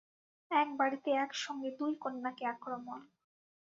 এক 0.51 0.67
বাড়িতে 0.79 1.09
একসঙ্গে 1.17 1.69
দুই 1.79 1.91
কন্যাকে 1.95 2.43
আক্রমণ! 2.45 2.99